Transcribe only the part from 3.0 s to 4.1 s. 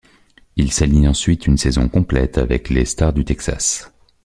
du Texas.